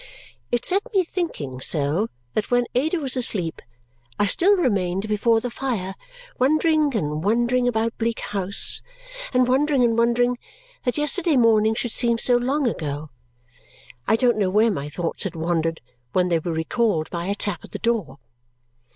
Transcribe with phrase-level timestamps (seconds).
[0.51, 3.61] It set me thinking so that when Ada was asleep,
[4.17, 5.93] I still remained before the fire,
[6.39, 8.81] wondering and wondering about Bleak House,
[9.31, 10.39] and wondering and wondering
[10.85, 13.11] that yesterday morning should seem so long ago.
[14.07, 15.81] I don't know where my thoughts had wandered
[16.13, 18.17] when they were recalled by a tap at the door.